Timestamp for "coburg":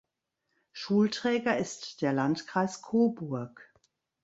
2.81-3.71